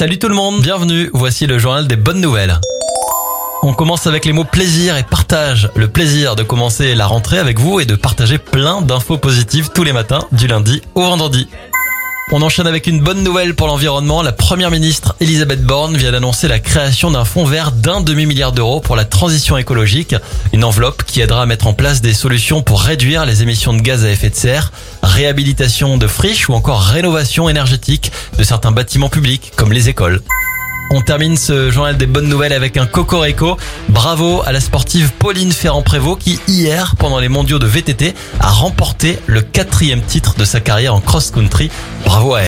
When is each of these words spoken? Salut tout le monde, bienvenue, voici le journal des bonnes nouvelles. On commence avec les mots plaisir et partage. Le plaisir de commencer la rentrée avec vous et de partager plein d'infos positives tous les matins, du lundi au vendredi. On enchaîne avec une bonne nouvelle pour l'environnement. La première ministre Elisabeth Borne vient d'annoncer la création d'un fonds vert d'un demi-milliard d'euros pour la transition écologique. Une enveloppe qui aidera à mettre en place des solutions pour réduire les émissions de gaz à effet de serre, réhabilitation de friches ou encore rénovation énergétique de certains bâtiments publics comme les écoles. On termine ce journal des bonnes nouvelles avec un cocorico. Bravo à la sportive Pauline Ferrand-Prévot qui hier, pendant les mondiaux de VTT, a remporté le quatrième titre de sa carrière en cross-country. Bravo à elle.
Salut 0.00 0.18
tout 0.18 0.28
le 0.30 0.34
monde, 0.34 0.62
bienvenue, 0.62 1.10
voici 1.12 1.46
le 1.46 1.58
journal 1.58 1.86
des 1.86 1.96
bonnes 1.96 2.22
nouvelles. 2.22 2.58
On 3.62 3.74
commence 3.74 4.06
avec 4.06 4.24
les 4.24 4.32
mots 4.32 4.44
plaisir 4.44 4.96
et 4.96 5.02
partage. 5.02 5.68
Le 5.74 5.88
plaisir 5.88 6.36
de 6.36 6.42
commencer 6.42 6.94
la 6.94 7.06
rentrée 7.06 7.38
avec 7.38 7.58
vous 7.58 7.80
et 7.80 7.84
de 7.84 7.96
partager 7.96 8.38
plein 8.38 8.80
d'infos 8.80 9.18
positives 9.18 9.68
tous 9.74 9.84
les 9.84 9.92
matins, 9.92 10.26
du 10.32 10.46
lundi 10.46 10.80
au 10.94 11.02
vendredi. 11.02 11.48
On 12.32 12.42
enchaîne 12.42 12.68
avec 12.68 12.86
une 12.86 13.00
bonne 13.00 13.24
nouvelle 13.24 13.56
pour 13.56 13.66
l'environnement. 13.66 14.22
La 14.22 14.30
première 14.30 14.70
ministre 14.70 15.16
Elisabeth 15.18 15.64
Borne 15.64 15.96
vient 15.96 16.12
d'annoncer 16.12 16.46
la 16.46 16.60
création 16.60 17.10
d'un 17.10 17.24
fonds 17.24 17.44
vert 17.44 17.72
d'un 17.72 18.00
demi-milliard 18.00 18.52
d'euros 18.52 18.80
pour 18.80 18.94
la 18.94 19.04
transition 19.04 19.56
écologique. 19.58 20.14
Une 20.52 20.62
enveloppe 20.62 21.02
qui 21.02 21.20
aidera 21.20 21.42
à 21.42 21.46
mettre 21.46 21.66
en 21.66 21.74
place 21.74 22.00
des 22.00 22.14
solutions 22.14 22.62
pour 22.62 22.82
réduire 22.82 23.26
les 23.26 23.42
émissions 23.42 23.74
de 23.74 23.82
gaz 23.82 24.04
à 24.04 24.10
effet 24.10 24.30
de 24.30 24.36
serre, 24.36 24.70
réhabilitation 25.20 25.98
de 25.98 26.06
friches 26.06 26.48
ou 26.48 26.54
encore 26.54 26.80
rénovation 26.80 27.50
énergétique 27.50 28.10
de 28.38 28.42
certains 28.42 28.72
bâtiments 28.72 29.10
publics 29.10 29.52
comme 29.54 29.70
les 29.70 29.90
écoles. 29.90 30.22
On 30.92 31.02
termine 31.02 31.36
ce 31.36 31.70
journal 31.70 31.98
des 31.98 32.06
bonnes 32.06 32.28
nouvelles 32.28 32.54
avec 32.54 32.78
un 32.78 32.86
cocorico. 32.86 33.58
Bravo 33.90 34.42
à 34.46 34.52
la 34.52 34.60
sportive 34.60 35.12
Pauline 35.18 35.52
Ferrand-Prévot 35.52 36.16
qui 36.16 36.40
hier, 36.48 36.96
pendant 36.96 37.18
les 37.18 37.28
mondiaux 37.28 37.58
de 37.58 37.66
VTT, 37.66 38.14
a 38.40 38.48
remporté 38.48 39.18
le 39.26 39.42
quatrième 39.42 40.00
titre 40.00 40.36
de 40.36 40.44
sa 40.46 40.60
carrière 40.60 40.94
en 40.94 41.00
cross-country. 41.00 41.70
Bravo 42.06 42.32
à 42.32 42.38
elle. 42.38 42.38